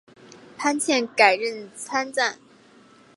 [0.57, 2.39] 潘靖改任参赞。